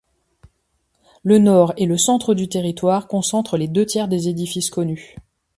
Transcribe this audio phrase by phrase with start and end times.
[1.21, 5.13] Le nord et le centre du territoire concentre les deux tiers des édifices connus.